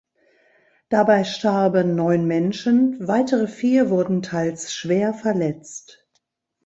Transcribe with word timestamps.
Dabei 0.89 1.23
starben 1.23 1.93
neun 1.93 2.25
Menschen, 2.25 3.07
weitere 3.07 3.45
vier 3.47 3.91
wurden 3.91 4.23
teils 4.23 4.73
schwer 4.73 5.13
verletzt. 5.13 6.07